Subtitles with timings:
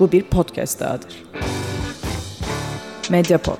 [0.00, 1.22] Bu bir podcast dahadır.
[3.10, 3.58] Mediapod.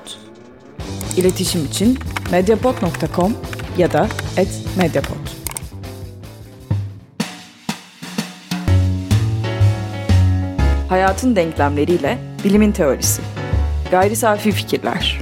[1.17, 1.99] İletişim için
[2.31, 3.33] mediapod.com
[3.77, 4.07] ya da
[4.77, 5.27] @mediapod.
[10.89, 13.21] Hayatın denklemleriyle bilimin teorisi.
[13.91, 15.21] Gayri safi fikirler.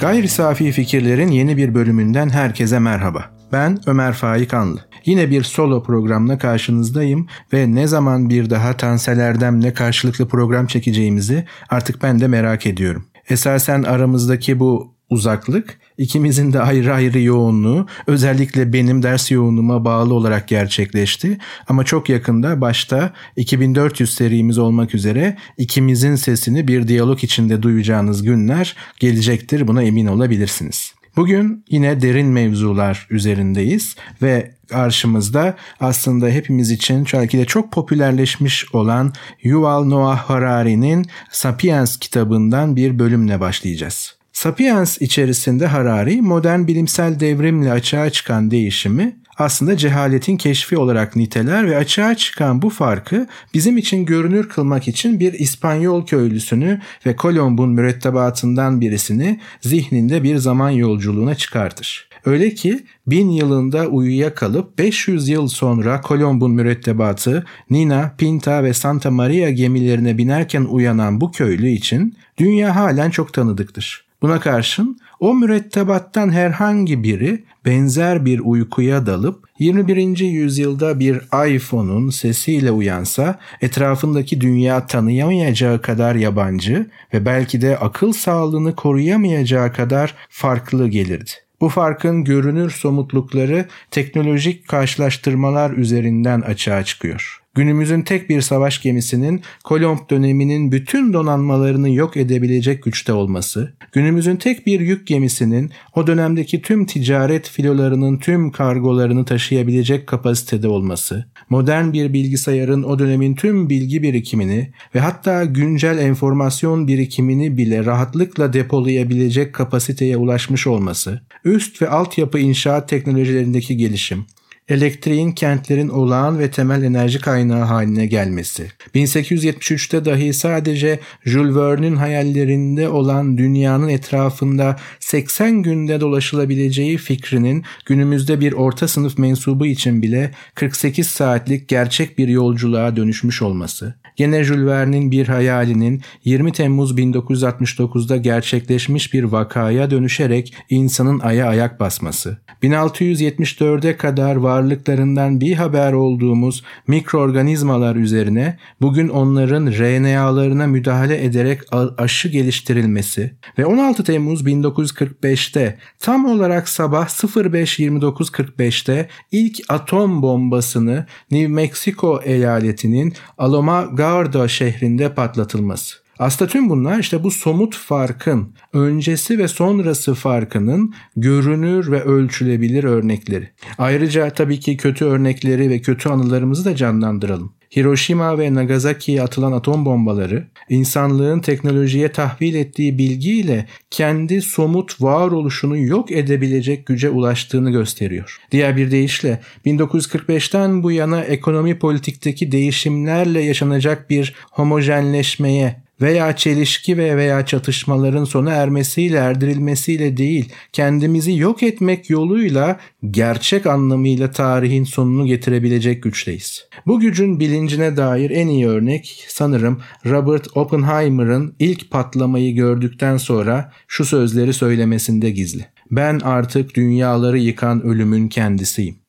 [0.00, 3.24] Gayri safi fikirlerin yeni bir bölümünden herkese merhaba.
[3.52, 4.89] Ben Ömer Faik Anlı.
[5.06, 11.44] Yine bir solo programla karşınızdayım ve ne zaman bir daha Tansel Erdem'le karşılıklı program çekeceğimizi
[11.70, 13.04] artık ben de merak ediyorum.
[13.28, 20.48] Esasen aramızdaki bu uzaklık ikimizin de ayrı ayrı yoğunluğu özellikle benim ders yoğunluğuma bağlı olarak
[20.48, 21.38] gerçekleşti.
[21.68, 28.76] Ama çok yakında başta 2400 serimiz olmak üzere ikimizin sesini bir diyalog içinde duyacağınız günler
[29.00, 30.99] gelecektir buna emin olabilirsiniz.
[31.16, 39.12] Bugün yine derin mevzular üzerindeyiz ve karşımızda aslında hepimiz için belki de çok popülerleşmiş olan
[39.42, 44.16] Yuval Noah Harari'nin Sapiens kitabından bir bölümle başlayacağız.
[44.32, 51.76] Sapiens içerisinde Harari modern bilimsel devrimle açığa çıkan değişimi aslında cehaletin keşfi olarak niteler ve
[51.76, 58.80] açığa çıkan bu farkı bizim için görünür kılmak için bir İspanyol köylüsünü ve Kolomb'un mürettebatından
[58.80, 62.08] birisini zihninde bir zaman yolculuğuna çıkartır.
[62.24, 69.10] Öyle ki bin yılında uyuya kalıp 500 yıl sonra Kolomb'un mürettebatı Nina, Pinta ve Santa
[69.10, 74.09] Maria gemilerine binerken uyanan bu köylü için dünya halen çok tanıdıktır.
[74.22, 80.18] Buna karşın o mürettebattan herhangi biri benzer bir uykuya dalıp 21.
[80.18, 81.20] yüzyılda bir
[81.54, 90.14] iPhone'un sesiyle uyansa etrafındaki dünya tanıyamayacağı kadar yabancı ve belki de akıl sağlığını koruyamayacağı kadar
[90.28, 91.30] farklı gelirdi.
[91.60, 97.39] Bu farkın görünür somutlukları teknolojik karşılaştırmalar üzerinden açığa çıkıyor.
[97.54, 104.66] Günümüzün tek bir savaş gemisinin Kolomb döneminin bütün donanmalarını yok edebilecek güçte olması, günümüzün tek
[104.66, 112.12] bir yük gemisinin o dönemdeki tüm ticaret filolarının tüm kargolarını taşıyabilecek kapasitede olması, modern bir
[112.12, 120.16] bilgisayarın o dönemin tüm bilgi birikimini ve hatta güncel enformasyon birikimini bile rahatlıkla depolayabilecek kapasiteye
[120.16, 124.26] ulaşmış olması, üst ve altyapı inşaat teknolojilerindeki gelişim,
[124.70, 128.68] elektriğin kentlerin olağan ve temel enerji kaynağı haline gelmesi.
[128.94, 138.52] 1873'te dahi sadece Jules Verne'in hayallerinde olan dünyanın etrafında 80 günde dolaşılabileceği fikrinin günümüzde bir
[138.52, 143.94] orta sınıf mensubu için bile 48 saatlik gerçek bir yolculuğa dönüşmüş olması.
[144.20, 151.80] Gene Jules Verne'in bir hayalinin 20 Temmuz 1969'da gerçekleşmiş bir vakaya dönüşerek insanın aya ayak
[151.80, 152.38] basması.
[152.62, 161.60] 1674'e kadar varlıklarından bir haber olduğumuz mikroorganizmalar üzerine bugün onların RNA'larına müdahale ederek
[161.98, 172.20] aşı geliştirilmesi ve 16 Temmuz 1945'te tam olarak sabah 05.29.45'te ilk atom bombasını New Mexico
[172.24, 175.96] eyaletinin Aloma Garda şehrinde patlatılması.
[176.20, 183.48] Aslında tüm bunlar işte bu somut farkın öncesi ve sonrası farkının görünür ve ölçülebilir örnekleri.
[183.78, 187.52] Ayrıca tabii ki kötü örnekleri ve kötü anılarımızı da canlandıralım.
[187.76, 196.12] Hiroşima ve Nagasaki'ye atılan atom bombaları insanlığın teknolojiye tahvil ettiği bilgiyle kendi somut varoluşunu yok
[196.12, 198.40] edebilecek güce ulaştığını gösteriyor.
[198.52, 207.16] Diğer bir deyişle 1945'ten bu yana ekonomi politikteki değişimlerle yaşanacak bir homojenleşmeye veya çelişki ve
[207.16, 212.80] veya çatışmaların sona ermesiyle erdirilmesiyle değil, kendimizi yok etmek yoluyla
[213.10, 216.68] gerçek anlamıyla tarihin sonunu getirebilecek güçteyiz.
[216.86, 224.04] Bu gücün bilincine dair en iyi örnek sanırım Robert Oppenheimer'ın ilk patlamayı gördükten sonra şu
[224.04, 225.66] sözleri söylemesinde gizli.
[225.90, 228.99] Ben artık dünyaları yıkan ölümün kendisiyim.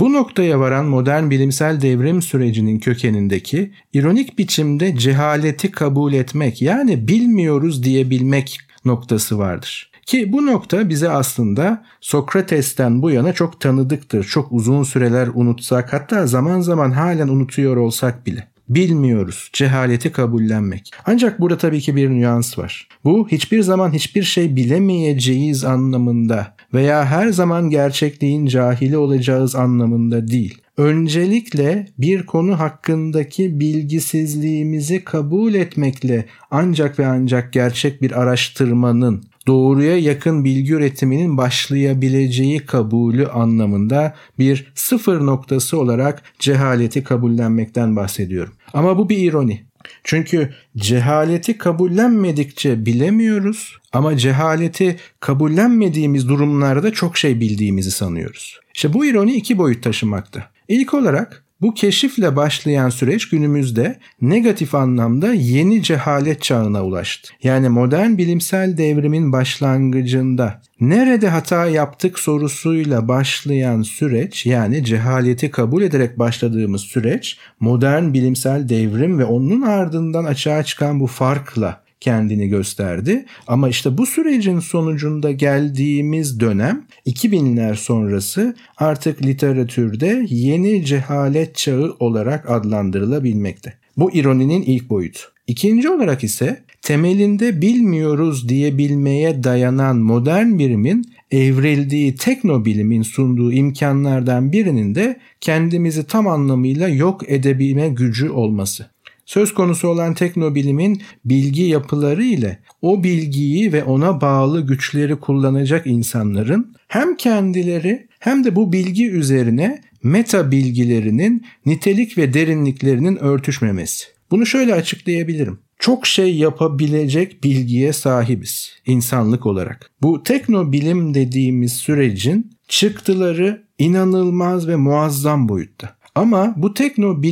[0.00, 7.82] Bu noktaya varan modern bilimsel devrim sürecinin kökenindeki ironik biçimde cehaleti kabul etmek yani bilmiyoruz
[7.82, 9.90] diyebilmek noktası vardır.
[10.06, 14.24] Ki bu nokta bize aslında Sokrates'ten bu yana çok tanıdıktır.
[14.24, 18.48] Çok uzun süreler unutsak hatta zaman zaman halen unutuyor olsak bile.
[18.70, 19.50] Bilmiyoruz.
[19.52, 20.90] Cehaleti kabullenmek.
[21.06, 22.88] Ancak burada tabii ki bir nüans var.
[23.04, 30.58] Bu hiçbir zaman hiçbir şey bilemeyeceğiz anlamında veya her zaman gerçekliğin cahili olacağız anlamında değil.
[30.76, 40.44] Öncelikle bir konu hakkındaki bilgisizliğimizi kabul etmekle ancak ve ancak gerçek bir araştırmanın doğruya yakın
[40.44, 48.52] bilgi üretiminin başlayabileceği kabulü anlamında bir sıfır noktası olarak cehaleti kabullenmekten bahsediyorum.
[48.74, 49.64] Ama bu bir ironi.
[50.04, 58.60] Çünkü cehaleti kabullenmedikçe bilemiyoruz ama cehaleti kabullenmediğimiz durumlarda çok şey bildiğimizi sanıyoruz.
[58.74, 60.50] İşte bu ironi iki boyut taşımakta.
[60.68, 67.32] İlk olarak bu keşifle başlayan süreç günümüzde negatif anlamda yeni cehalet çağına ulaştı.
[67.42, 76.18] Yani modern bilimsel devrimin başlangıcında nerede hata yaptık sorusuyla başlayan süreç yani cehaleti kabul ederek
[76.18, 83.24] başladığımız süreç modern bilimsel devrim ve onun ardından açığa çıkan bu farkla kendini gösterdi.
[83.46, 92.50] Ama işte bu sürecin sonucunda geldiğimiz dönem 2000'ler sonrası artık literatürde yeni cehalet çağı olarak
[92.50, 93.74] adlandırılabilmekte.
[93.96, 95.20] Bu ironinin ilk boyutu.
[95.46, 105.20] İkinci olarak ise temelinde bilmiyoruz diyebilmeye dayanan modern bilimin evrildiği teknobilimin sunduğu imkanlardan birinin de
[105.40, 108.86] kendimizi tam anlamıyla yok edebilme gücü olması.
[109.30, 116.74] Söz konusu olan teknobilimin bilgi yapıları ile o bilgiyi ve ona bağlı güçleri kullanacak insanların
[116.88, 124.06] hem kendileri hem de bu bilgi üzerine meta bilgilerinin nitelik ve derinliklerinin örtüşmemesi.
[124.30, 125.58] Bunu şöyle açıklayabilirim.
[125.78, 129.90] Çok şey yapabilecek bilgiye sahibiz insanlık olarak.
[130.02, 135.99] Bu teknobilim dediğimiz sürecin çıktıları inanılmaz ve muazzam boyutta.
[136.14, 137.22] Ama bu tekno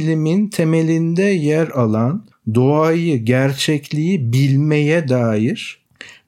[0.46, 5.78] temelinde yer alan doğayı, gerçekliği bilmeye dair,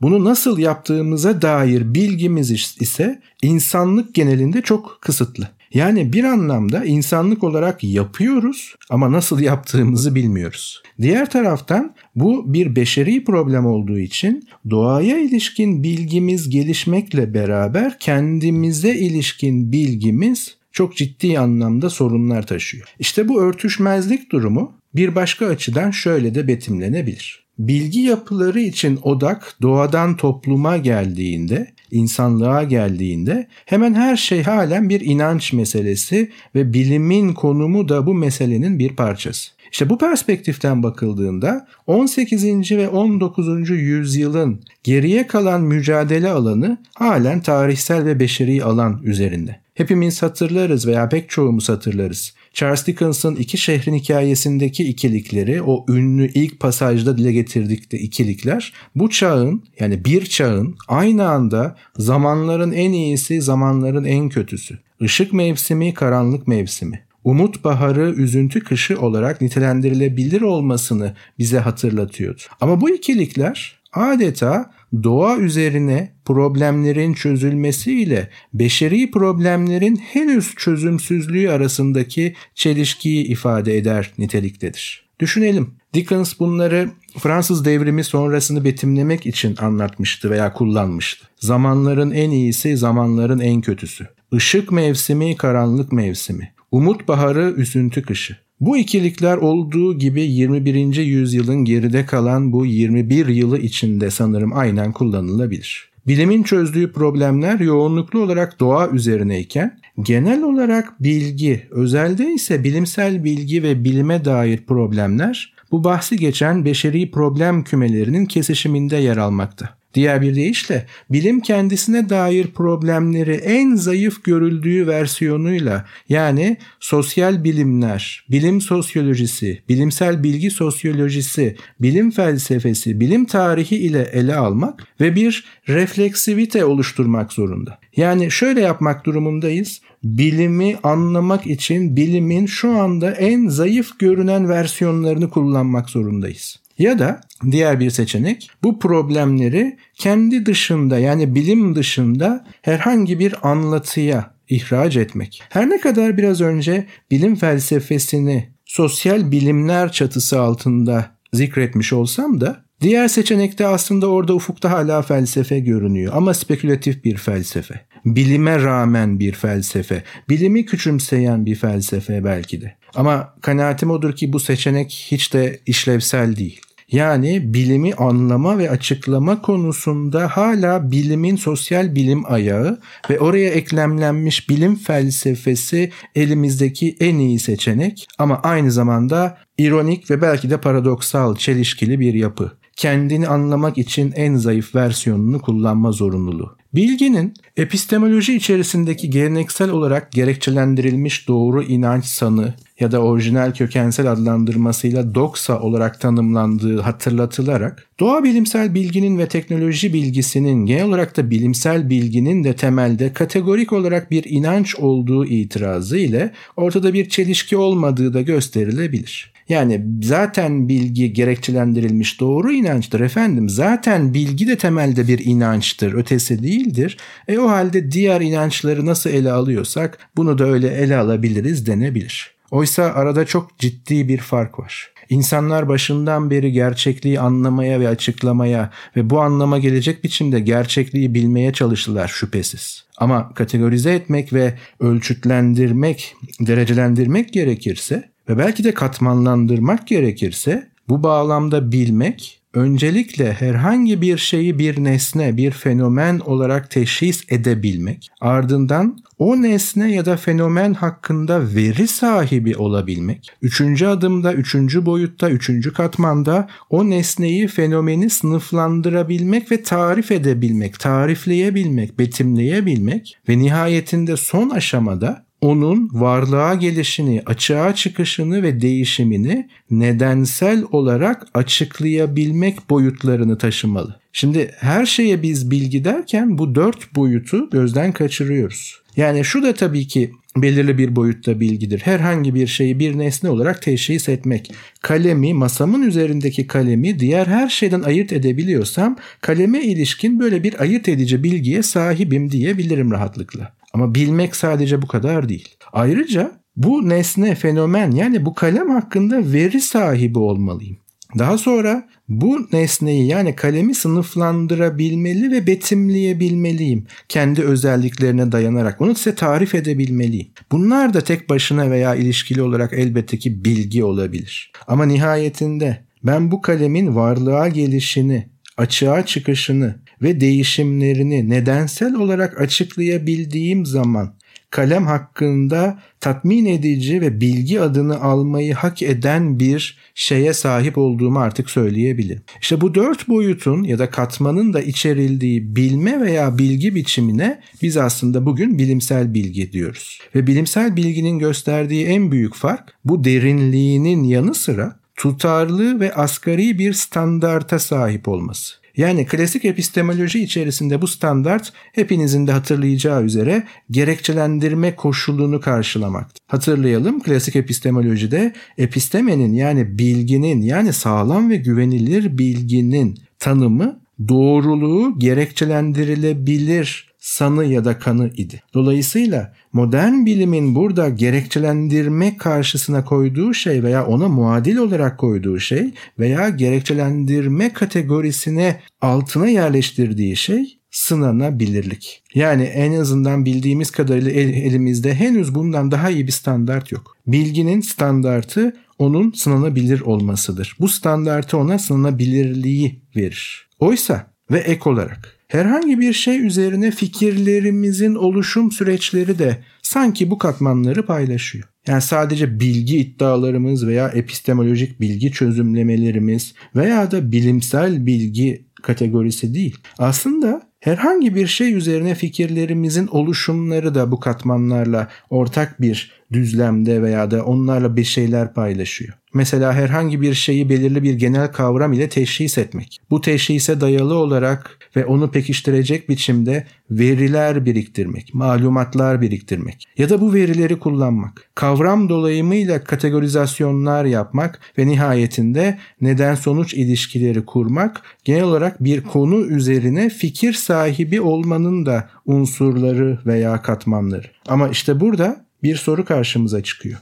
[0.03, 2.51] bunu nasıl yaptığımıza dair bilgimiz
[2.81, 5.49] ise insanlık genelinde çok kısıtlı.
[5.75, 10.83] Yani bir anlamda insanlık olarak yapıyoruz ama nasıl yaptığımızı bilmiyoruz.
[11.01, 19.73] Diğer taraftan bu bir beşeri problem olduğu için doğaya ilişkin bilgimiz gelişmekle beraber kendimize ilişkin
[19.73, 22.95] bilgimiz çok ciddi anlamda sorunlar taşıyor.
[22.99, 27.45] İşte bu örtüşmezlik durumu bir başka açıdan şöyle de betimlenebilir.
[27.59, 35.53] Bilgi yapıları için odak doğadan topluma geldiğinde, insanlığa geldiğinde hemen her şey halen bir inanç
[35.53, 39.51] meselesi ve bilimin konumu da bu meselenin bir parçası.
[39.73, 42.71] İşte bu perspektiften bakıldığında 18.
[42.71, 43.71] ve 19.
[43.71, 49.61] yüzyılın geriye kalan mücadele alanı halen tarihsel ve beşeri alan üzerinde.
[49.75, 52.35] Hepimiz hatırlarız veya pek çoğumuz hatırlarız.
[52.55, 59.65] Charles Dickens'ın iki şehrin hikayesindeki ikilikleri, o ünlü ilk pasajda dile getirdikleri ikilikler, bu çağın
[59.81, 64.79] yani bir çağın aynı anda zamanların en iyisi, zamanların en kötüsü.
[65.01, 72.43] Işık mevsimi, karanlık mevsimi umut baharı, üzüntü kışı olarak nitelendirilebilir olmasını bize hatırlatıyordu.
[72.61, 74.71] Ama bu ikilikler adeta
[75.03, 85.11] doğa üzerine problemlerin çözülmesiyle beşeri problemlerin henüz çözümsüzlüğü arasındaki çelişkiyi ifade eder niteliktedir.
[85.21, 85.75] Düşünelim.
[85.95, 91.27] Dickens bunları Fransız devrimi sonrasını betimlemek için anlatmıştı veya kullanmıştı.
[91.37, 94.09] Zamanların en iyisi, zamanların en kötüsü.
[94.33, 96.53] Işık mevsimi, karanlık mevsimi.
[96.71, 98.37] Umut baharı, üzüntü kışı.
[98.61, 100.97] Bu ikilikler olduğu gibi 21.
[100.97, 105.91] yüzyılın geride kalan bu 21 yılı içinde sanırım aynen kullanılabilir.
[106.07, 113.85] Bilimin çözdüğü problemler yoğunluklu olarak doğa üzerineyken genel olarak bilgi, özelde ise bilimsel bilgi ve
[113.85, 119.80] bilime dair problemler bu bahsi geçen beşeri problem kümelerinin kesişiminde yer almakta.
[119.95, 128.61] Diğer bir deyişle bilim kendisine dair problemleri en zayıf görüldüğü versiyonuyla yani sosyal bilimler, bilim
[128.61, 137.33] sosyolojisi, bilimsel bilgi sosyolojisi, bilim felsefesi, bilim tarihi ile ele almak ve bir refleksivite oluşturmak
[137.33, 137.79] zorunda.
[137.97, 139.81] Yani şöyle yapmak durumundayız.
[140.05, 146.61] Bilimi anlamak için bilimin şu anda en zayıf görünen versiyonlarını kullanmak zorundayız.
[146.81, 147.21] Ya da
[147.51, 155.43] diğer bir seçenek bu problemleri kendi dışında yani bilim dışında herhangi bir anlatıya ihraç etmek.
[155.49, 163.09] Her ne kadar biraz önce bilim felsefesini sosyal bilimler çatısı altında zikretmiş olsam da diğer
[163.09, 167.87] seçenekte aslında orada ufukta hala felsefe görünüyor ama spekülatif bir felsefe.
[168.05, 172.77] Bilime rağmen bir felsefe, bilimi küçümseyen bir felsefe belki de.
[172.95, 176.61] Ama kanaatim odur ki bu seçenek hiç de işlevsel değil.
[176.93, 182.81] Yani bilimi anlama ve açıklama konusunda hala bilimin sosyal bilim ayağı
[183.11, 188.09] ve oraya eklemlenmiş bilim felsefesi elimizdeki en iyi seçenek.
[188.19, 194.35] Ama aynı zamanda ironik ve belki de paradoksal, çelişkili bir yapı kendini anlamak için en
[194.35, 196.57] zayıf versiyonunu kullanma zorunluluğu.
[196.75, 205.61] Bilginin epistemoloji içerisindeki geleneksel olarak gerekçelendirilmiş doğru inanç sanı ya da orijinal kökensel adlandırmasıyla doksa
[205.61, 212.57] olarak tanımlandığı hatırlatılarak doğa bilimsel bilginin ve teknoloji bilgisinin genel olarak da bilimsel bilginin de
[212.57, 219.33] temelde kategorik olarak bir inanç olduğu itirazı ile ortada bir çelişki olmadığı da gösterilebilir.
[219.51, 223.49] Yani zaten bilgi gerekçelendirilmiş doğru inançtır efendim.
[223.49, 226.97] Zaten bilgi de temelde bir inançtır, ötesi değildir.
[227.29, 232.35] E o halde diğer inançları nasıl ele alıyorsak bunu da öyle ele alabiliriz denebilir.
[232.51, 234.93] Oysa arada çok ciddi bir fark var.
[235.09, 242.09] İnsanlar başından beri gerçekliği anlamaya ve açıklamaya ve bu anlama gelecek biçimde gerçekliği bilmeye çalıştılar
[242.09, 242.85] şüphesiz.
[242.97, 252.41] Ama kategorize etmek ve ölçütlendirmek, derecelendirmek gerekirse ve belki de katmanlandırmak gerekirse bu bağlamda bilmek
[252.55, 260.05] öncelikle herhangi bir şeyi bir nesne, bir fenomen olarak teşhis edebilmek, ardından o nesne ya
[260.05, 268.11] da fenomen hakkında veri sahibi olabilmek, üçüncü adımda, üçüncü boyutta, üçüncü katmanda o nesneyi, fenomeni
[268.11, 278.43] sınıflandırabilmek ve tarif edebilmek, tarifleyebilmek, betimleyebilmek ve nihayetinde son aşamada onun varlığa gelişini, açığa çıkışını
[278.43, 284.01] ve değişimini nedensel olarak açıklayabilmek boyutlarını taşımalı.
[284.13, 288.81] Şimdi her şeye biz bilgi derken bu dört boyutu gözden kaçırıyoruz.
[288.97, 291.81] Yani şu da tabii ki belirli bir boyutta bilgidir.
[291.81, 294.53] Herhangi bir şeyi bir nesne olarak teşhis etmek.
[294.83, 301.25] Kalemi, masamın üzerindeki kalemi diğer her şeyden ayırt edebiliyorsam kaleme ilişkin böyle bir ayırt edici
[301.25, 303.60] bilgiye sahibim diyebilirim rahatlıkla.
[303.75, 305.57] Ama bilmek sadece bu kadar değil.
[305.73, 310.77] Ayrıca bu nesne, fenomen yani bu kalem hakkında veri sahibi olmalıyım.
[311.19, 316.87] Daha sonra bu nesneyi yani kalemi sınıflandırabilmeli ve betimleyebilmeliyim.
[317.09, 320.29] Kendi özelliklerine dayanarak onu size tarif edebilmeliyim.
[320.53, 324.53] Bunlar da tek başına veya ilişkili olarak elbette ki bilgi olabilir.
[324.67, 334.15] Ama nihayetinde ben bu kalemin varlığa gelişini, açığa çıkışını ve değişimlerini nedensel olarak açıklayabildiğim zaman
[334.51, 341.51] kalem hakkında tatmin edici ve bilgi adını almayı hak eden bir şeye sahip olduğumu artık
[341.51, 342.23] söyleyebilirim.
[342.41, 348.27] İşte bu dört boyutun ya da katmanın da içerildiği bilme veya bilgi biçimine biz aslında
[348.27, 349.99] bugün bilimsel bilgi diyoruz.
[350.15, 356.73] Ve bilimsel bilginin gösterdiği en büyük fark bu derinliğinin yanı sıra tutarlı ve asgari bir
[356.73, 358.60] standarta sahip olması.
[358.81, 366.11] Yani klasik epistemoloji içerisinde bu standart hepinizin de hatırlayacağı üzere gerekçelendirme koşulunu karşılamak.
[366.27, 377.45] Hatırlayalım klasik epistemolojide epistemenin yani bilginin yani sağlam ve güvenilir bilginin tanımı doğruluğu gerekçelendirilebilir sanı
[377.45, 378.43] ya da kanı idi.
[378.55, 386.29] Dolayısıyla modern bilimin burada gerekçelendirme karşısına koyduğu şey veya ona muadil olarak koyduğu şey veya
[386.29, 392.03] gerekçelendirme kategorisine altına yerleştirdiği şey sınanabilirlik.
[392.15, 396.97] Yani en azından bildiğimiz kadarıyla el, elimizde henüz bundan daha iyi bir standart yok.
[397.07, 400.57] Bilginin standartı onun sınanabilir olmasıdır.
[400.61, 403.49] Bu standartı ona sınanabilirliği verir.
[403.59, 410.87] Oysa ve ek olarak herhangi bir şey üzerine fikirlerimizin oluşum süreçleri de sanki bu katmanları
[410.87, 411.45] paylaşıyor.
[411.67, 419.57] Yani sadece bilgi iddialarımız veya epistemolojik bilgi çözümlemelerimiz veya da bilimsel bilgi kategorisi değil.
[419.79, 427.25] Aslında herhangi bir şey üzerine fikirlerimizin oluşumları da bu katmanlarla ortak bir düzlemde veya da
[427.25, 429.00] onlarla bir şeyler paylaşıyor.
[429.15, 432.81] Mesela herhangi bir şeyi belirli bir genel kavram ile teşhis etmek.
[432.91, 440.15] Bu teşhise dayalı olarak ve onu pekiştirecek biçimde veriler biriktirmek, malumatlar biriktirmek ya da bu
[440.15, 441.31] verileri kullanmak.
[441.35, 449.91] Kavram dolayımıyla kategorizasyonlar yapmak ve nihayetinde neden sonuç ilişkileri kurmak genel olarak bir konu üzerine
[449.91, 454.07] fikir sahibi olmanın da unsurları veya katmanları.
[454.29, 456.79] Ama işte burada bir soru karşımıza çıkıyor.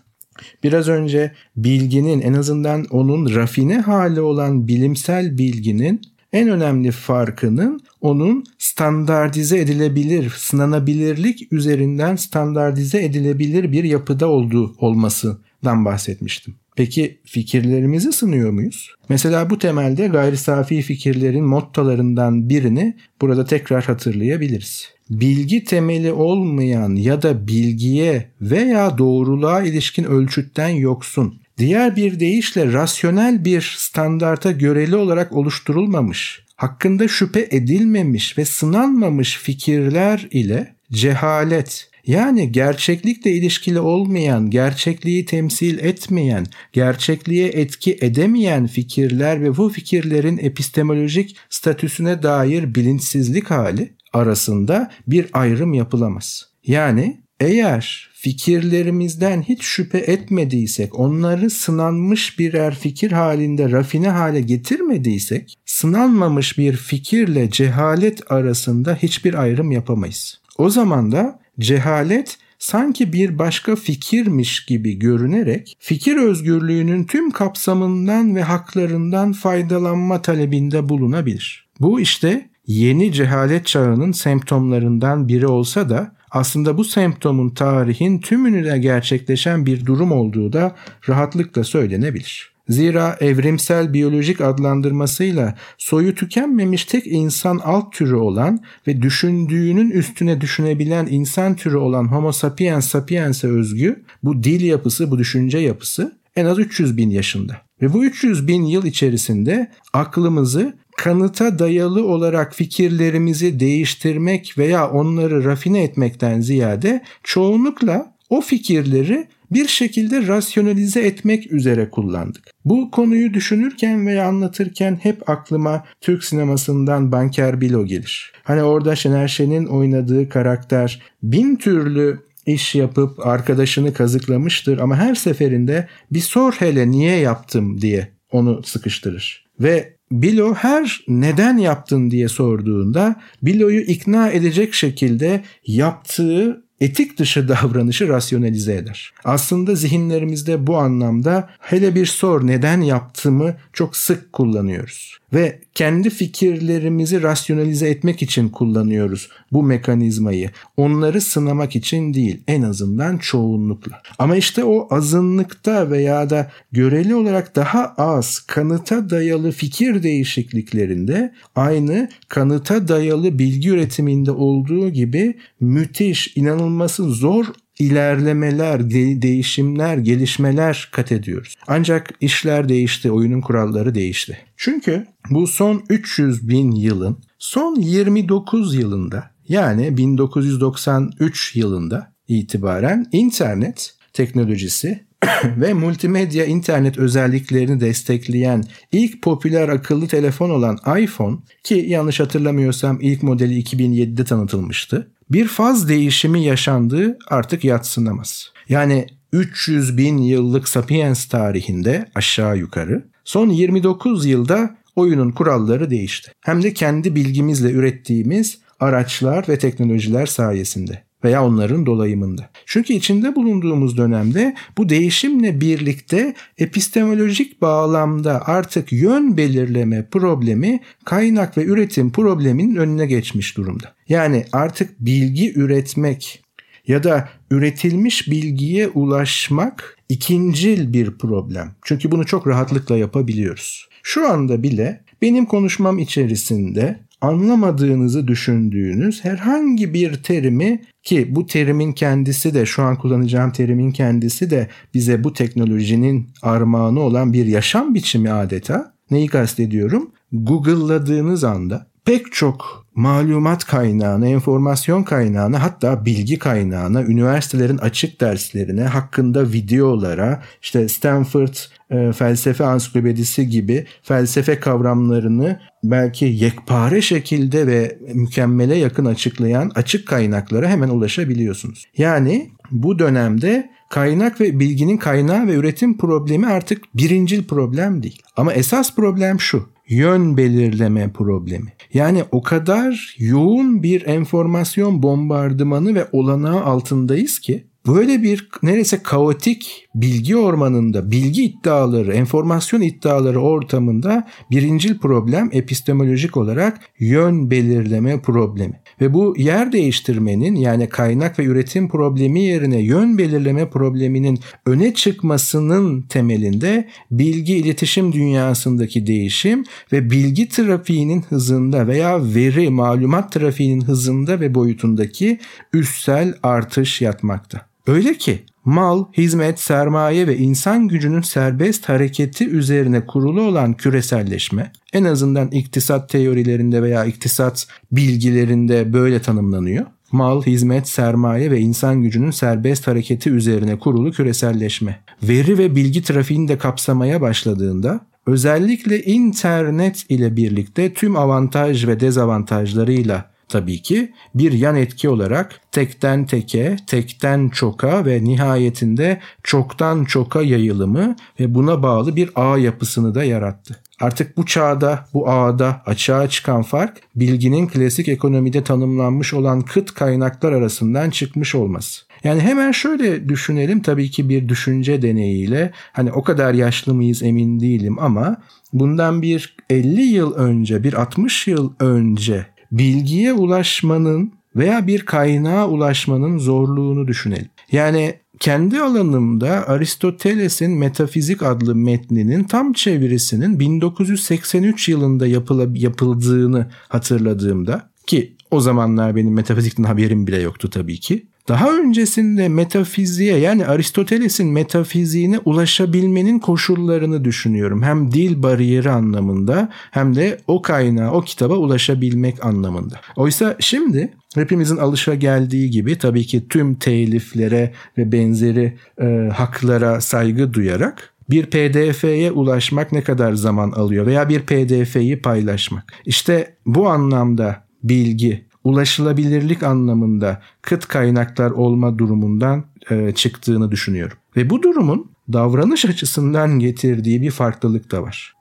[0.64, 6.00] Biraz önce bilginin en azından onun rafine hali olan bilimsel bilginin
[6.32, 16.54] en önemli farkının onun standartize edilebilir, sınanabilirlik üzerinden standartize edilebilir bir yapıda olduğu olmasından bahsetmiştim.
[16.76, 18.94] Peki fikirlerimizi sınıyor muyuz?
[19.08, 27.22] Mesela bu temelde gayri safi fikirlerin mottolarından birini burada tekrar hatırlayabiliriz bilgi temeli olmayan ya
[27.22, 35.32] da bilgiye veya doğruluğa ilişkin ölçütten yoksun, diğer bir deyişle rasyonel bir standarta göreli olarak
[35.32, 45.78] oluşturulmamış, hakkında şüphe edilmemiş ve sınanmamış fikirler ile cehalet yani gerçeklikle ilişkili olmayan, gerçekliği temsil
[45.78, 55.26] etmeyen, gerçekliğe etki edemeyen fikirler ve bu fikirlerin epistemolojik statüsüne dair bilinçsizlik hali arasında bir
[55.32, 56.46] ayrım yapılamaz.
[56.66, 66.58] Yani eğer fikirlerimizden hiç şüphe etmediysek, onları sınanmış birer fikir halinde rafine hale getirmediysek, sınanmamış
[66.58, 70.40] bir fikirle cehalet arasında hiçbir ayrım yapamayız.
[70.58, 78.42] O zaman da cehalet sanki bir başka fikirmiş gibi görünerek fikir özgürlüğünün tüm kapsamından ve
[78.42, 81.68] haklarından faydalanma talebinde bulunabilir.
[81.80, 89.66] Bu işte yeni cehalet çağının semptomlarından biri olsa da aslında bu semptomun tarihin tümününe gerçekleşen
[89.66, 90.74] bir durum olduğu da
[91.08, 92.52] rahatlıkla söylenebilir.
[92.68, 101.06] Zira evrimsel biyolojik adlandırmasıyla soyu tükenmemiş tek insan alt türü olan ve düşündüğünün üstüne düşünebilen
[101.10, 106.58] insan türü olan Homo sapiens sapiens'e özgü bu dil yapısı, bu düşünce yapısı en az
[106.58, 107.56] 300 bin yaşında.
[107.82, 115.82] Ve bu 300 bin yıl içerisinde aklımızı kanıta dayalı olarak fikirlerimizi değiştirmek veya onları rafine
[115.82, 122.44] etmekten ziyade çoğunlukla o fikirleri bir şekilde rasyonalize etmek üzere kullandık.
[122.64, 128.32] Bu konuyu düşünürken veya anlatırken hep aklıma Türk sinemasından Banker Bilo gelir.
[128.42, 135.88] Hani orada Şener Şen'in oynadığı karakter bin türlü iş yapıp arkadaşını kazıklamıştır ama her seferinde
[136.12, 139.48] bir sor hele niye yaptım diye onu sıkıştırır.
[139.60, 148.08] Ve Bilo her neden yaptın diye sorduğunda Bilo'yu ikna edecek şekilde yaptığı etik dışı davranışı
[148.08, 149.12] rasyonalize eder.
[149.24, 157.22] Aslında zihinlerimizde bu anlamda hele bir sor neden yaptığımı çok sık kullanıyoruz ve kendi fikirlerimizi
[157.22, 160.50] rasyonalize etmek için kullanıyoruz bu mekanizmayı.
[160.76, 164.02] Onları sınamak için değil en azından çoğunlukla.
[164.18, 172.08] Ama işte o azınlıkta veya da göreli olarak daha az kanıta dayalı fikir değişikliklerinde aynı
[172.28, 177.46] kanıta dayalı bilgi üretiminde olduğu gibi müthiş, inanılması zor
[177.78, 181.54] ilerlemeler, de- değişimler, gelişmeler kat ediyoruz.
[181.66, 184.38] Ancak işler değişti, oyunun kuralları değişti.
[184.56, 195.08] Çünkü bu son 300 bin yılın son 29 yılında yani 1993 yılında itibaren internet teknolojisi
[195.44, 203.22] ve multimedya internet özelliklerini destekleyen ilk popüler akıllı telefon olan iPhone ki yanlış hatırlamıyorsam ilk
[203.22, 205.10] modeli 2007'de tanıtılmıştı.
[205.30, 208.52] Bir faz değişimi yaşandığı artık yatsınamaz.
[208.68, 216.32] Yani 300 bin yıllık Sapiens tarihinde aşağı yukarı son 29 yılda oyunun kuralları değişti.
[216.40, 222.50] Hem de kendi bilgimizle ürettiğimiz araçlar ve teknolojiler sayesinde veya onların dolayımında.
[222.66, 231.64] Çünkü içinde bulunduğumuz dönemde bu değişimle birlikte epistemolojik bağlamda artık yön belirleme problemi kaynak ve
[231.64, 233.94] üretim probleminin önüne geçmiş durumda.
[234.08, 236.44] Yani artık bilgi üretmek
[236.86, 241.74] ya da üretilmiş bilgiye ulaşmak ikincil bir problem.
[241.82, 243.88] Çünkü bunu çok rahatlıkla yapabiliyoruz.
[244.02, 252.54] Şu anda bile benim konuşmam içerisinde anlamadığınızı düşündüğünüz herhangi bir terimi ki bu terimin kendisi
[252.54, 258.30] de şu an kullanacağım terimin kendisi de bize bu teknolojinin armağanı olan bir yaşam biçimi
[258.30, 258.92] adeta.
[259.10, 260.10] Neyi kastediyorum?
[260.32, 269.52] Google'ladığınız anda pek çok malumat kaynağına, enformasyon kaynağına hatta bilgi kaynağına, üniversitelerin açık derslerine, hakkında
[269.52, 271.54] videolara, işte Stanford
[271.90, 280.68] e, felsefe ansiklopedisi gibi felsefe kavramlarını belki yekpare şekilde ve mükemmele yakın açıklayan açık kaynaklara
[280.68, 281.84] hemen ulaşabiliyorsunuz.
[281.96, 288.22] Yani bu dönemde kaynak ve bilginin kaynağı ve üretim problemi artık birincil problem değil.
[288.36, 291.72] Ama esas problem şu yön belirleme problemi.
[291.94, 299.88] Yani o kadar yoğun bir enformasyon bombardımanı ve olanağı altındayız ki böyle bir neredeyse kaotik
[299.94, 308.80] bilgi ormanında, bilgi iddiaları, enformasyon iddiaları ortamında birincil problem epistemolojik olarak yön belirleme problemi.
[309.00, 316.02] Ve bu yer değiştirmenin yani kaynak ve üretim problemi yerine yön belirleme probleminin öne çıkmasının
[316.02, 324.54] temelinde bilgi iletişim dünyasındaki değişim ve bilgi trafiğinin hızında veya veri malumat trafiğinin hızında ve
[324.54, 325.38] boyutundaki
[325.72, 327.68] üstsel artış yatmakta.
[327.88, 335.04] Öyle ki mal, hizmet, sermaye ve insan gücünün serbest hareketi üzerine kurulu olan küreselleşme en
[335.04, 339.86] azından iktisat teorilerinde veya iktisat bilgilerinde böyle tanımlanıyor.
[340.12, 345.00] Mal, hizmet, sermaye ve insan gücünün serbest hareketi üzerine kurulu küreselleşme.
[345.22, 353.30] Veri ve bilgi trafiğini de kapsamaya başladığında özellikle internet ile birlikte tüm avantaj ve dezavantajlarıyla
[353.48, 361.16] tabii ki bir yan etki olarak tekten teke, tekten çoka ve nihayetinde çoktan çoka yayılımı
[361.40, 363.80] ve buna bağlı bir ağ yapısını da yarattı.
[364.00, 370.52] Artık bu çağda, bu ağda açığa çıkan fark bilginin klasik ekonomide tanımlanmış olan kıt kaynaklar
[370.52, 372.02] arasından çıkmış olması.
[372.24, 377.60] Yani hemen şöyle düşünelim tabii ki bir düşünce deneyiyle hani o kadar yaşlı mıyız emin
[377.60, 378.36] değilim ama
[378.72, 386.38] bundan bir 50 yıl önce bir 60 yıl önce bilgiye ulaşmanın veya bir kaynağa ulaşmanın
[386.38, 387.48] zorluğunu düşünelim.
[387.72, 398.32] Yani kendi alanımda Aristoteles'in Metafizik adlı metninin tam çevirisinin 1983 yılında yapıla, yapıldığını hatırladığımda ki
[398.50, 401.26] o zamanlar benim metafizikten haberim bile yoktu tabii ki.
[401.48, 407.82] Daha öncesinde metafiziğe yani Aristoteles'in metafiziğine ulaşabilmenin koşullarını düşünüyorum.
[407.82, 413.00] Hem dil bariyeri anlamında hem de o kaynağa, o kitaba ulaşabilmek anlamında.
[413.16, 420.54] Oysa şimdi hepimizin alışa geldiği gibi tabii ki tüm teliflere ve benzeri e, haklara saygı
[420.54, 425.92] duyarak bir PDF'ye ulaşmak ne kadar zaman alıyor veya bir PDF'yi paylaşmak.
[426.04, 434.16] İşte bu anlamda bilgi, ulaşılabilirlik anlamında kıt kaynaklar olma durumundan e, çıktığını düşünüyorum.
[434.36, 438.34] Ve bu durumun davranış açısından getirdiği bir farklılık da var.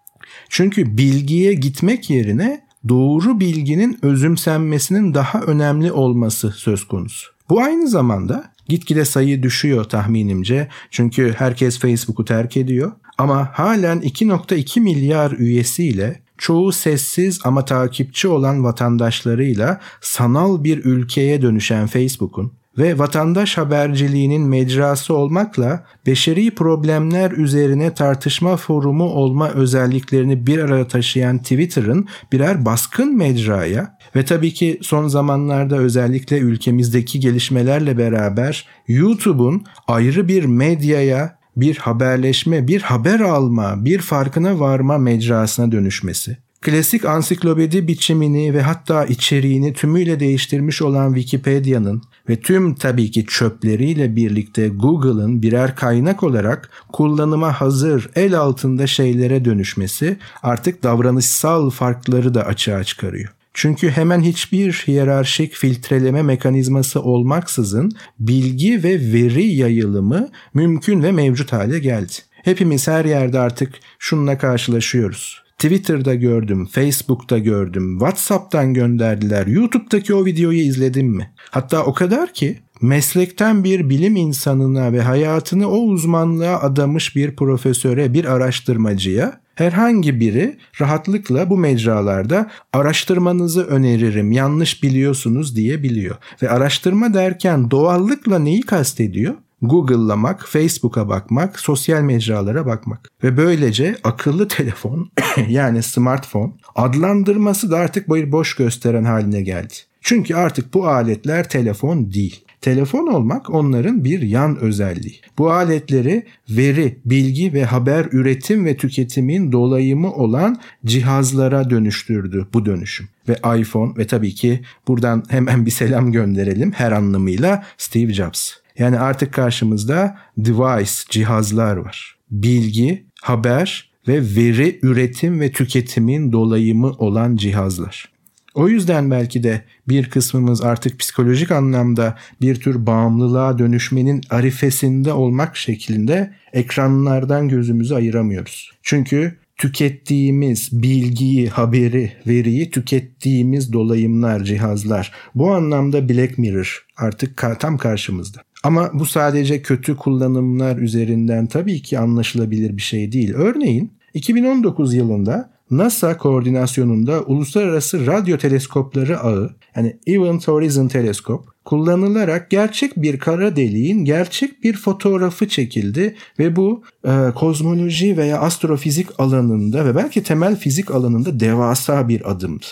[0.50, 7.32] Çünkü bilgiye gitmek yerine doğru bilginin özümsenmesinin daha önemli olması söz konusu.
[7.50, 10.68] Bu aynı zamanda gitgide sayı düşüyor tahminimce.
[10.92, 12.92] Çünkü herkes Facebook'u terk ediyor.
[13.18, 21.88] Ama halen 2.2 milyar üyesiyle çoğu sessiz ama takipçi olan vatandaşlarıyla sanal bir ülkeye dönüşen
[21.88, 30.88] Facebook'un ve vatandaş haberciliğinin mecrası olmakla beşeri problemler üzerine tartışma forumu olma özelliklerini bir araya
[30.88, 39.66] taşıyan Twitter'ın birer baskın mecraya ve tabii ki son zamanlarda özellikle ülkemizdeki gelişmelerle beraber YouTube'un
[39.88, 46.38] ayrı bir medyaya bir haberleşme, bir haber alma, bir farkına varma mecrasına dönüşmesi.
[46.62, 54.16] Klasik ansiklopedi biçimini ve hatta içeriğini tümüyle değiştirmiş olan Wikipedia'nın ve tüm tabii ki çöpleriyle
[54.16, 62.46] birlikte Google'ın birer kaynak olarak kullanıma hazır el altında şeylere dönüşmesi artık davranışsal farkları da
[62.46, 63.37] açığa çıkarıyor.
[63.60, 71.80] Çünkü hemen hiçbir hiyerarşik filtreleme mekanizması olmaksızın bilgi ve veri yayılımı mümkün ve mevcut hale
[71.80, 72.14] geldi.
[72.44, 75.44] Hepimiz her yerde artık şununla karşılaşıyoruz.
[75.58, 81.34] Twitter'da gördüm, Facebook'ta gördüm, WhatsApp'tan gönderdiler, YouTube'daki o videoyu izledim mi?
[81.52, 88.14] Hatta o kadar ki meslekten bir bilim insanına ve hayatını o uzmanlığa adamış bir profesöre,
[88.14, 96.16] bir araştırmacıya herhangi biri rahatlıkla bu mecralarda araştırmanızı öneririm yanlış biliyorsunuz diyebiliyor.
[96.42, 99.34] Ve araştırma derken doğallıkla neyi kastediyor?
[99.62, 103.10] Google'lamak, Facebook'a bakmak, sosyal mecralara bakmak.
[103.24, 105.12] Ve böylece akıllı telefon
[105.48, 109.74] yani smartphone adlandırması da artık bir boş gösteren haline geldi.
[110.02, 112.47] Çünkü artık bu aletler telefon değil.
[112.62, 115.22] Telefon olmak onların bir yan özelliği.
[115.38, 123.08] Bu aletleri veri, bilgi ve haber üretim ve tüketimin dolayımı olan cihazlara dönüştürdü bu dönüşüm.
[123.30, 128.52] Ve iPhone ve tabii ki buradan hemen bir selam gönderelim her anlamıyla Steve Jobs.
[128.80, 132.18] Yani artık karşımızda device, cihazlar var.
[132.32, 138.17] Bilgi, haber ve veri üretim ve tüketimin dolayımı olan cihazlar.
[138.58, 145.58] O yüzden belki de bir kısmımız artık psikolojik anlamda bir tür bağımlılığa dönüşmenin arifesinde olmak
[145.58, 148.72] şeklinde ekranlardan gözümüzü ayıramıyoruz.
[148.84, 155.12] Çünkü tükettiğimiz bilgiyi, haberi, veriyi tükettiğimiz dolayımlar, cihazlar.
[155.36, 158.42] Bu anlamda Black Mirror artık tam karşımızda.
[158.64, 163.34] Ama bu sadece kötü kullanımlar üzerinden tabii ki anlaşılabilir bir şey değil.
[163.36, 172.98] Örneğin 2019 yılında NASA koordinasyonunda Uluslararası Radyo Teleskopları Ağı yani Event Horizon Teleskop kullanılarak gerçek
[172.98, 179.96] bir kara deliğin gerçek bir fotoğrafı çekildi ve bu e, kozmoloji veya astrofizik alanında ve
[179.96, 182.66] belki temel fizik alanında devasa bir adımdı.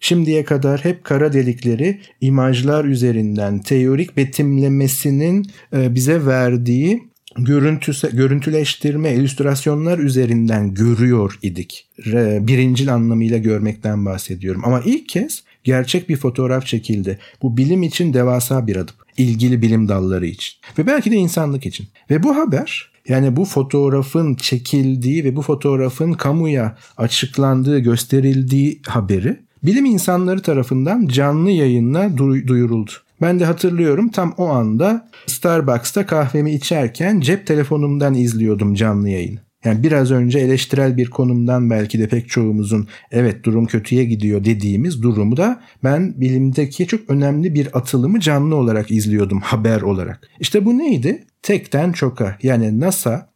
[0.00, 9.98] şimdiye kadar hep kara delikleri imajlar üzerinden teorik betimlemesinin e, bize verdiği görüntüse, görüntüleştirme, illüstrasyonlar
[9.98, 11.86] üzerinden görüyor idik.
[12.40, 14.62] Birincil anlamıyla görmekten bahsediyorum.
[14.64, 17.18] Ama ilk kez gerçek bir fotoğraf çekildi.
[17.42, 18.94] Bu bilim için devasa bir adım.
[19.16, 20.54] İlgili bilim dalları için.
[20.78, 21.86] Ve belki de insanlık için.
[22.10, 29.84] Ve bu haber yani bu fotoğrafın çekildiği ve bu fotoğrafın kamuya açıklandığı, gösterildiği haberi bilim
[29.84, 32.90] insanları tarafından canlı yayınla duyuruldu.
[33.24, 39.38] Ben de hatırlıyorum tam o anda Starbucks'ta kahvemi içerken cep telefonumdan izliyordum canlı yayını.
[39.64, 45.02] Yani biraz önce eleştirel bir konumdan belki de pek çoğumuzun evet durum kötüye gidiyor dediğimiz
[45.02, 50.28] durumu da ben bilimdeki çok önemli bir atılımı canlı olarak izliyordum haber olarak.
[50.40, 51.24] İşte bu neydi?
[51.42, 53.33] Tekten çoka yani NASA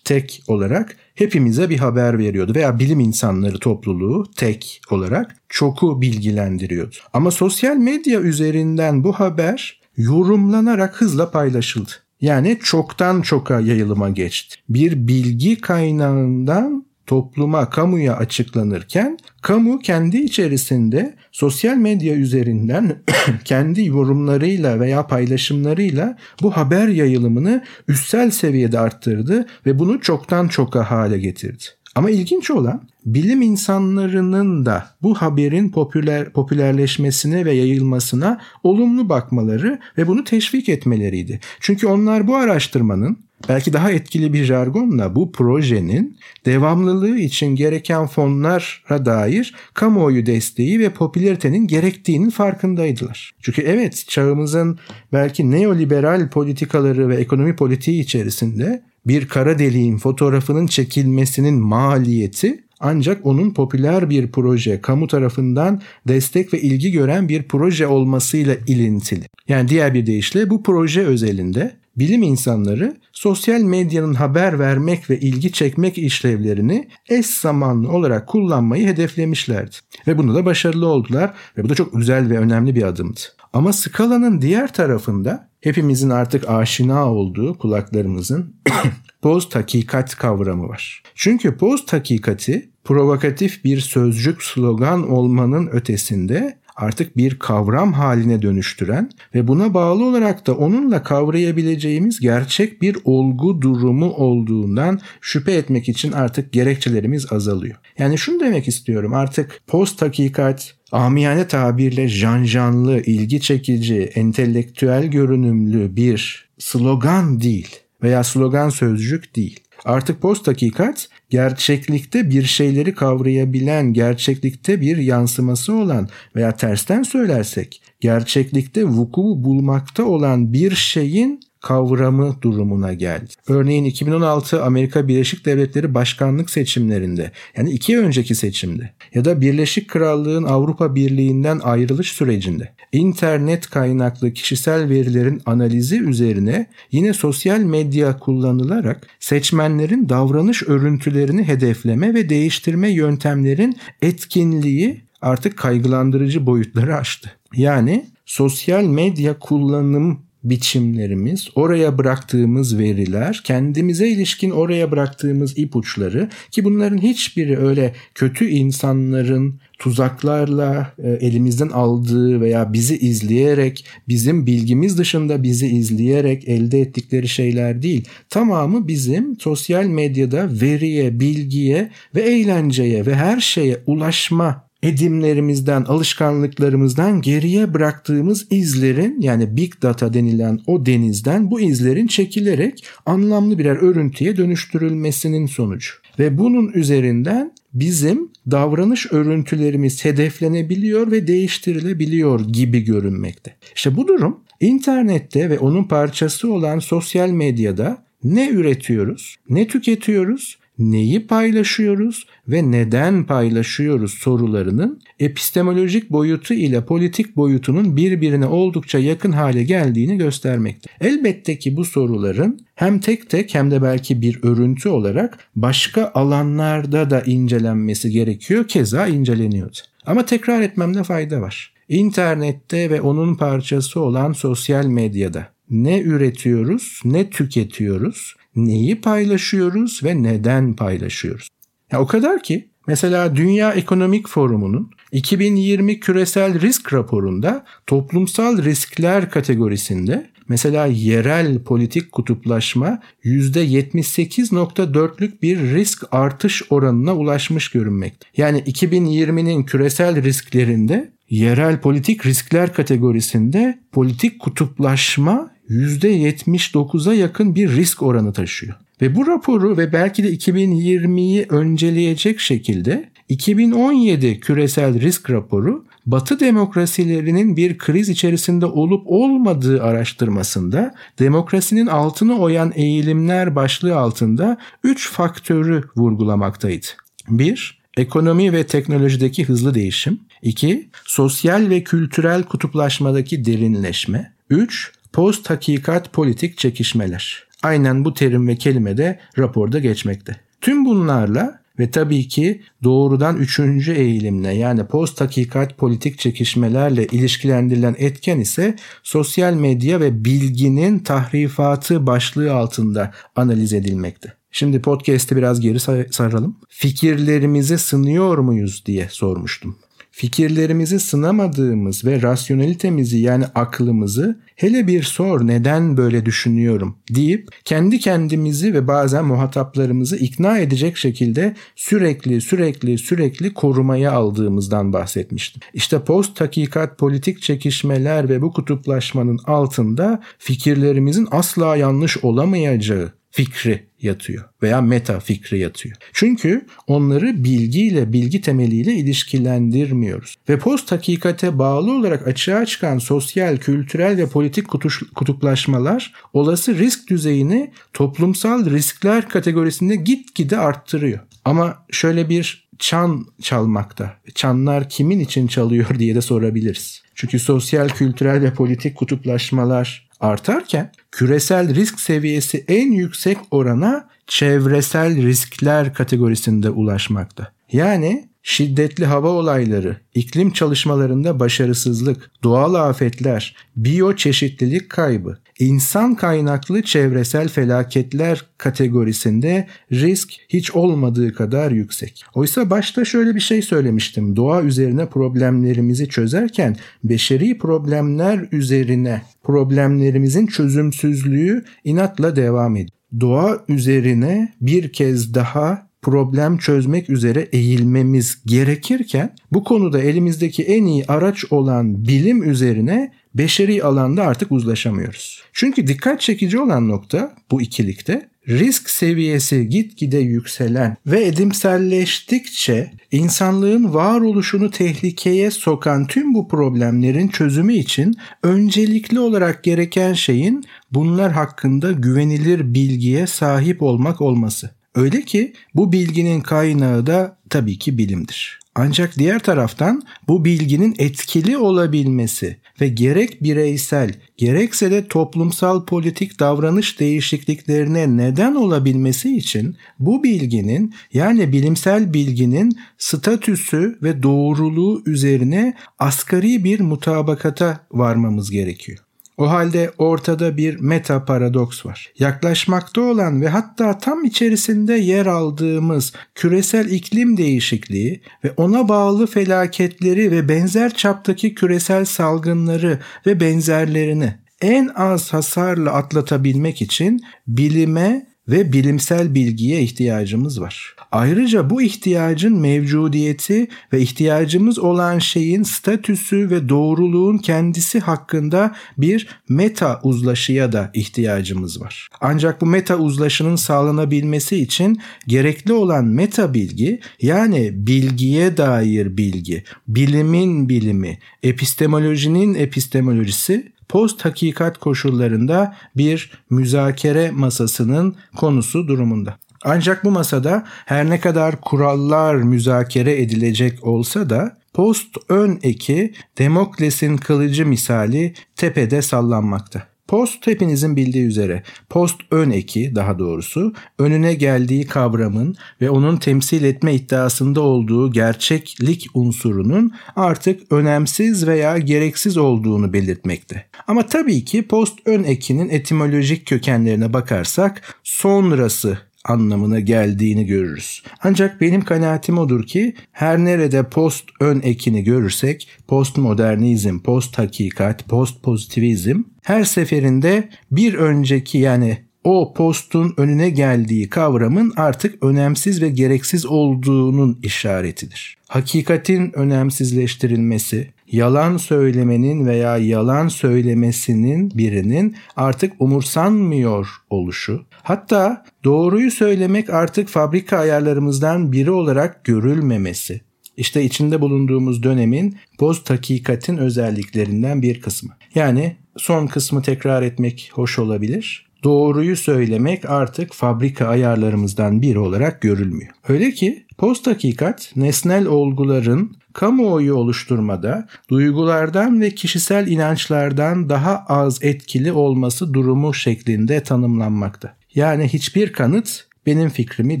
[0.04, 6.96] tek olarak hepimize bir haber veriyordu veya bilim insanları topluluğu tek olarak çoku bilgilendiriyordu.
[7.12, 11.90] Ama sosyal medya üzerinden bu haber yorumlanarak hızla paylaşıldı.
[12.20, 14.56] Yani çoktan çoka yayılıma geçti.
[14.68, 22.96] Bir bilgi kaynağından topluma, kamuya açıklanırken kamu kendi içerisinde sosyal medya üzerinden
[23.44, 31.18] kendi yorumlarıyla veya paylaşımlarıyla bu haber yayılımını üstsel seviyede arttırdı ve bunu çoktan çoka hale
[31.18, 31.64] getirdi.
[31.94, 40.08] Ama ilginç olan bilim insanlarının da bu haberin popüler popülerleşmesine ve yayılmasına olumlu bakmaları ve
[40.08, 41.40] bunu teşvik etmeleriydi.
[41.60, 43.18] Çünkü onlar bu araştırmanın
[43.48, 50.90] belki daha etkili bir jargonla bu projenin devamlılığı için gereken fonlara dair kamuoyu desteği ve
[50.90, 53.32] popülaritenin gerektiğinin farkındaydılar.
[53.40, 54.78] Çünkü evet çağımızın
[55.12, 63.50] belki neoliberal politikaları ve ekonomi politiği içerisinde bir kara deliğin fotoğrafının çekilmesinin maliyeti ancak onun
[63.50, 69.24] popüler bir proje, kamu tarafından destek ve ilgi gören bir proje olmasıyla ilintili.
[69.48, 75.52] Yani diğer bir deyişle bu proje özelinde bilim insanları sosyal medyanın haber vermek ve ilgi
[75.52, 79.76] çekmek işlevlerini eş zamanlı olarak kullanmayı hedeflemişlerdi.
[80.06, 83.20] Ve bunu da başarılı oldular ve bu da çok güzel ve önemli bir adımdı.
[83.52, 88.56] Ama skalanın diğer tarafında hepimizin artık aşina olduğu kulaklarımızın
[89.22, 91.02] post hakikat kavramı var.
[91.14, 99.48] Çünkü post hakikati provokatif bir sözcük slogan olmanın ötesinde artık bir kavram haline dönüştüren ve
[99.48, 106.52] buna bağlı olarak da onunla kavrayabileceğimiz gerçek bir olgu durumu olduğundan şüphe etmek için artık
[106.52, 107.76] gerekçelerimiz azalıyor.
[107.98, 116.48] Yani şunu demek istiyorum artık post hakikat, amiyane tabirle janjanlı, ilgi çekici, entelektüel görünümlü bir
[116.58, 119.60] slogan değil veya slogan sözcük değil.
[119.84, 128.84] Artık post hakikat gerçeklikte bir şeyleri kavrayabilen, gerçeklikte bir yansıması olan veya tersten söylersek gerçeklikte
[128.84, 133.30] vuku bulmakta olan bir şeyin kavramı durumuna geldi.
[133.48, 140.44] Örneğin 2016 Amerika Birleşik Devletleri başkanlık seçimlerinde yani iki önceki seçimde ya da Birleşik Krallığın
[140.44, 150.08] Avrupa Birliği'nden ayrılış sürecinde internet kaynaklı kişisel verilerin analizi üzerine yine sosyal medya kullanılarak seçmenlerin
[150.08, 157.30] davranış örüntülerini hedefleme ve değiştirme yöntemlerin etkinliği artık kaygılandırıcı boyutları aştı.
[157.54, 166.98] Yani sosyal medya kullanım biçimlerimiz, oraya bıraktığımız veriler, kendimize ilişkin oraya bıraktığımız ipuçları ki bunların
[166.98, 175.66] hiçbiri öyle kötü insanların tuzaklarla e, elimizden aldığı veya bizi izleyerek, bizim bilgimiz dışında bizi
[175.66, 178.04] izleyerek elde ettikleri şeyler değil.
[178.30, 187.74] Tamamı bizim sosyal medyada veriye, bilgiye ve eğlenceye ve her şeye ulaşma edimlerimizden, alışkanlıklarımızdan geriye
[187.74, 195.46] bıraktığımız izlerin yani big data denilen o denizden bu izlerin çekilerek anlamlı birer örüntüye dönüştürülmesinin
[195.46, 195.92] sonucu.
[196.18, 203.56] Ve bunun üzerinden bizim davranış örüntülerimiz hedeflenebiliyor ve değiştirilebiliyor gibi görünmekte.
[203.74, 210.58] İşte bu durum internette ve onun parçası olan sosyal medyada ne üretiyoruz, ne tüketiyoruz
[210.90, 219.62] neyi paylaşıyoruz ve neden paylaşıyoruz sorularının epistemolojik boyutu ile politik boyutunun birbirine oldukça yakın hale
[219.62, 220.90] geldiğini göstermekte.
[221.00, 227.10] Elbette ki bu soruların hem tek tek hem de belki bir örüntü olarak başka alanlarda
[227.10, 228.68] da incelenmesi gerekiyor.
[228.68, 229.78] Keza inceleniyordu.
[230.06, 231.72] Ama tekrar etmemde fayda var.
[231.88, 240.76] İnternette ve onun parçası olan sosyal medyada ne üretiyoruz, ne tüketiyoruz, neyi paylaşıyoruz ve neden
[240.76, 241.48] paylaşıyoruz.
[241.92, 250.30] Ya o kadar ki Mesela Dünya Ekonomik Forumu'nun 2020 küresel risk raporunda toplumsal riskler kategorisinde
[250.48, 258.26] mesela yerel politik kutuplaşma %78.4'lük bir risk artış oranına ulaşmış görünmekte.
[258.36, 268.32] Yani 2020'nin küresel risklerinde yerel politik riskler kategorisinde politik kutuplaşma %79'a yakın bir risk oranı
[268.32, 268.74] taşıyor.
[269.02, 277.56] Ve bu raporu ve belki de 2020'yi önceleyecek şekilde 2017 küresel risk raporu Batı demokrasilerinin
[277.56, 286.86] bir kriz içerisinde olup olmadığı araştırmasında demokrasinin altını oyan eğilimler başlığı altında 3 faktörü vurgulamaktaydı.
[287.28, 287.82] 1.
[287.96, 290.20] Ekonomi ve teknolojideki hızlı değişim.
[290.42, 290.88] 2.
[291.04, 294.32] Sosyal ve kültürel kutuplaşmadaki derinleşme.
[294.50, 294.92] 3.
[295.12, 297.46] Post hakikat politik çekişmeler.
[297.62, 300.36] Aynen bu terim ve kelime de raporda geçmekte.
[300.60, 308.40] Tüm bunlarla ve tabii ki doğrudan üçüncü eğilimle yani post hakikat politik çekişmelerle ilişkilendirilen etken
[308.40, 314.32] ise sosyal medya ve bilginin tahrifatı başlığı altında analiz edilmekte.
[314.50, 315.80] Şimdi podcast'i biraz geri
[316.12, 316.56] saralım.
[316.68, 319.76] Fikirlerimizi sınıyor muyuz diye sormuştum
[320.12, 328.74] fikirlerimizi sınamadığımız ve rasyonelitemizi yani aklımızı hele bir sor neden böyle düşünüyorum deyip kendi kendimizi
[328.74, 335.62] ve bazen muhataplarımızı ikna edecek şekilde sürekli sürekli sürekli korumaya aldığımızdan bahsetmiştim.
[335.74, 344.44] İşte post hakikat politik çekişmeler ve bu kutuplaşmanın altında fikirlerimizin asla yanlış olamayacağı fikri yatıyor
[344.62, 345.96] veya meta fikri yatıyor.
[346.12, 350.36] Çünkü onları bilgiyle, bilgi temeliyle ilişkilendirmiyoruz.
[350.48, 354.68] Ve post hakikate bağlı olarak açığa çıkan sosyal, kültürel ve politik
[355.14, 361.20] kutuplaşmalar olası risk düzeyini toplumsal riskler kategorisinde gitgide arttırıyor.
[361.44, 364.16] Ama şöyle bir çan çalmakta.
[364.34, 367.02] Çanlar kimin için çalıyor diye de sorabiliriz.
[367.14, 375.94] Çünkü sosyal, kültürel ve politik kutuplaşmalar artarken küresel risk seviyesi en yüksek orana çevresel riskler
[375.94, 377.52] kategorisinde ulaşmakta.
[377.72, 388.46] Yani şiddetli hava olayları, iklim çalışmalarında başarısızlık, doğal afetler, biyoçeşitlilik kaybı, insan kaynaklı çevresel felaketler
[388.58, 392.24] kategorisinde risk hiç olmadığı kadar yüksek.
[392.34, 394.36] Oysa başta şöyle bir şey söylemiştim.
[394.36, 402.98] Doğa üzerine problemlerimizi çözerken beşeri problemler üzerine problemlerimizin çözümsüzlüğü inatla devam ediyor.
[403.20, 411.04] Doğa üzerine bir kez daha problem çözmek üzere eğilmemiz gerekirken bu konuda elimizdeki en iyi
[411.08, 415.42] araç olan bilim üzerine beşeri alanda artık uzlaşamıyoruz.
[415.52, 424.70] Çünkü dikkat çekici olan nokta bu ikilikte risk seviyesi gitgide yükselen ve edimselleştikçe insanlığın varoluşunu
[424.70, 433.26] tehlikeye sokan tüm bu problemlerin çözümü için öncelikli olarak gereken şeyin bunlar hakkında güvenilir bilgiye
[433.26, 434.81] sahip olmak olması.
[434.94, 438.62] Öyle ki bu bilginin kaynağı da tabii ki bilimdir.
[438.74, 447.00] Ancak diğer taraftan bu bilginin etkili olabilmesi ve gerek bireysel gerekse de toplumsal politik davranış
[447.00, 456.80] değişikliklerine neden olabilmesi için bu bilginin yani bilimsel bilginin statüsü ve doğruluğu üzerine asgari bir
[456.80, 458.98] mutabakata varmamız gerekiyor.
[459.38, 462.12] O halde ortada bir meta paradoks var.
[462.18, 470.30] Yaklaşmakta olan ve hatta tam içerisinde yer aldığımız küresel iklim değişikliği ve ona bağlı felaketleri
[470.30, 479.34] ve benzer çaptaki küresel salgınları ve benzerlerini en az hasarla atlatabilmek için bilime ve bilimsel
[479.34, 480.94] bilgiye ihtiyacımız var.
[481.12, 490.00] Ayrıca bu ihtiyacın mevcudiyeti ve ihtiyacımız olan şeyin statüsü ve doğruluğun kendisi hakkında bir meta
[490.02, 492.08] uzlaşıya da ihtiyacımız var.
[492.20, 500.68] Ancak bu meta uzlaşının sağlanabilmesi için gerekli olan meta bilgi yani bilgiye dair bilgi, bilimin
[500.68, 509.38] bilimi, epistemolojinin epistemolojisi post hakikat koşullarında bir müzakere masasının konusu durumunda.
[509.64, 517.16] Ancak bu masada her ne kadar kurallar müzakere edilecek olsa da post ön eki Demokles'in
[517.16, 519.91] kılıcı misali tepede sallanmakta.
[520.12, 526.64] Post hepinizin bildiği üzere post ön eki daha doğrusu önüne geldiği kavramın ve onun temsil
[526.64, 533.66] etme iddiasında olduğu gerçeklik unsurunun artık önemsiz veya gereksiz olduğunu belirtmekte.
[533.86, 541.02] Ama tabii ki post ön ekinin etimolojik kökenlerine bakarsak sonrası anlamına geldiğini görürüz.
[541.22, 548.42] Ancak benim kanaatim odur ki her nerede post ön ekini görürsek postmodernizm, post hakikat, post
[548.42, 556.46] pozitivizm her seferinde bir önceki yani o postun önüne geldiği kavramın artık önemsiz ve gereksiz
[556.46, 558.36] olduğunun işaretidir.
[558.48, 570.08] Hakikatin önemsizleştirilmesi, yalan söylemenin veya yalan söylemesinin birinin artık umursanmıyor oluşu, hatta doğruyu söylemek artık
[570.08, 573.20] fabrika ayarlarımızdan biri olarak görülmemesi,
[573.56, 578.10] işte içinde bulunduğumuz dönemin post hakikatin özelliklerinden bir kısmı.
[578.34, 585.92] Yani son kısmı tekrar etmek hoş olabilir doğruyu söylemek artık fabrika ayarlarımızdan biri olarak görülmüyor.
[586.08, 594.92] Öyle ki post hakikat nesnel olguların kamuoyu oluşturmada duygulardan ve kişisel inançlardan daha az etkili
[594.92, 597.54] olması durumu şeklinde tanımlanmakta.
[597.74, 600.00] Yani hiçbir kanıt benim fikrimi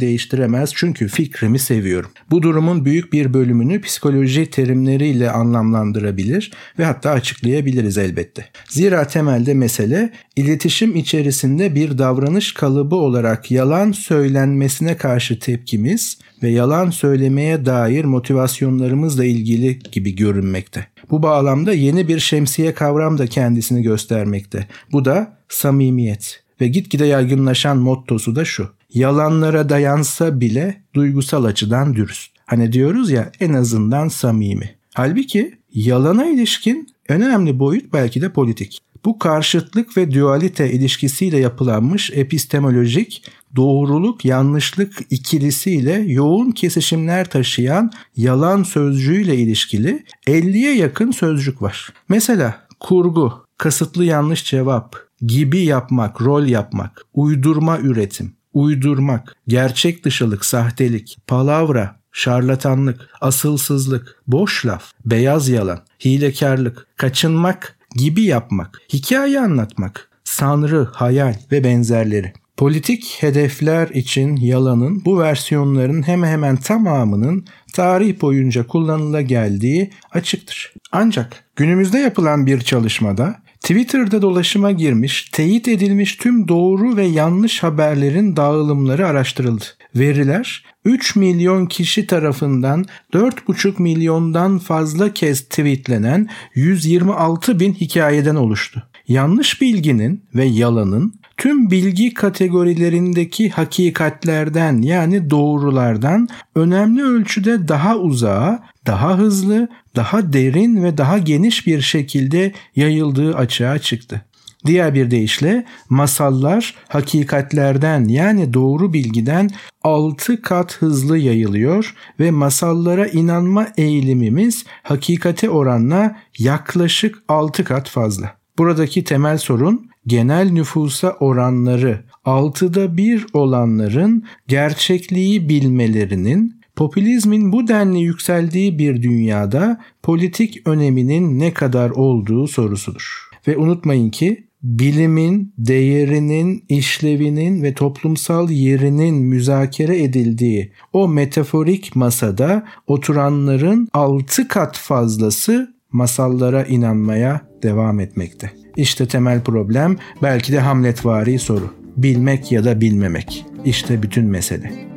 [0.00, 2.10] değiştiremez çünkü fikrimi seviyorum.
[2.30, 8.44] Bu durumun büyük bir bölümünü psikoloji terimleriyle anlamlandırabilir ve hatta açıklayabiliriz elbette.
[8.68, 16.90] Zira temelde mesele iletişim içerisinde bir davranış kalıbı olarak yalan söylenmesine karşı tepkimiz ve yalan
[16.90, 20.86] söylemeye dair motivasyonlarımızla ilgili gibi görünmekte.
[21.10, 24.66] Bu bağlamda yeni bir şemsiye kavram da kendisini göstermekte.
[24.92, 32.32] Bu da samimiyet ve gitgide yaygınlaşan mottosu da şu yalanlara dayansa bile duygusal açıdan dürüst.
[32.46, 34.70] Hani diyoruz ya en azından samimi.
[34.94, 38.78] Halbuki yalana ilişkin önemli boyut belki de politik.
[39.04, 43.24] Bu karşıtlık ve dualite ilişkisiyle yapılanmış epistemolojik
[43.56, 51.92] doğruluk yanlışlık ikilisiyle yoğun kesişimler taşıyan yalan sözcüğüyle ilişkili 50'ye yakın sözcük var.
[52.08, 61.18] Mesela kurgu, kasıtlı yanlış cevap, gibi yapmak, rol yapmak, uydurma üretim, uydurmak, gerçek dışılık, sahtelik,
[61.26, 71.34] palavra, şarlatanlık, asılsızlık, boş laf, beyaz yalan, hilekarlık, kaçınmak, gibi yapmak, hikaye anlatmak, sanrı, hayal
[71.52, 72.32] ve benzerleri.
[72.56, 80.72] Politik hedefler için yalanın bu versiyonların hemen hemen tamamının tarih boyunca kullanıla geldiği açıktır.
[80.92, 88.36] Ancak günümüzde yapılan bir çalışmada Twitter'da dolaşıma girmiş, teyit edilmiş tüm doğru ve yanlış haberlerin
[88.36, 89.64] dağılımları araştırıldı.
[89.96, 98.82] Veriler 3 milyon kişi tarafından 4,5 milyondan fazla kez tweetlenen 126 bin hikayeden oluştu.
[99.08, 109.18] Yanlış bilginin ve yalanın tüm bilgi kategorilerindeki hakikatlerden yani doğrulardan önemli ölçüde daha uzağa, daha
[109.18, 114.24] hızlı, daha derin ve daha geniş bir şekilde yayıldığı açığa çıktı.
[114.66, 119.50] Diğer bir deyişle masallar hakikatlerden yani doğru bilgiden
[119.84, 128.36] 6 kat hızlı yayılıyor ve masallara inanma eğilimimiz hakikate oranla yaklaşık 6 kat fazla.
[128.58, 138.78] Buradaki temel sorun genel nüfusa oranları 6'da 1 olanların gerçekliği bilmelerinin popülizmin bu denli yükseldiği
[138.78, 143.28] bir dünyada politik öneminin ne kadar olduğu sorusudur.
[143.48, 153.88] Ve unutmayın ki bilimin değerinin, işlevinin ve toplumsal yerinin müzakere edildiği o metaforik masada oturanların
[153.92, 158.52] 6 kat fazlası masallara inanmaya devam etmekte.
[158.76, 161.74] İşte temel problem belki de Hamletvari soru.
[161.96, 163.46] Bilmek ya da bilmemek.
[163.64, 164.91] İşte bütün mesele.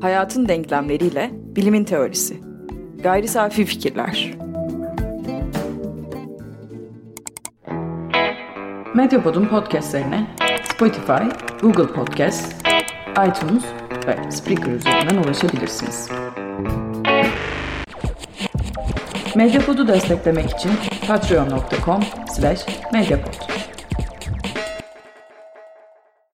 [0.00, 2.40] Hayatın denklemleriyle bilimin teorisi.
[3.02, 4.30] Gayri safi fikirler.
[8.94, 10.26] Medyapod'un podcastlerine
[10.64, 11.22] Spotify,
[11.62, 12.54] Google Podcast,
[13.10, 13.64] iTunes
[14.06, 16.08] ve Spreaker üzerinden ulaşabilirsiniz.
[19.34, 20.70] Medyapod'u desteklemek için
[21.08, 22.02] patreon.com
[22.36, 23.57] slash medyapod.